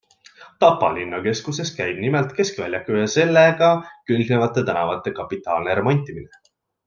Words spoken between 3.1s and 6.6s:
sellega külgnevate tänavate kapitaalne remontimine.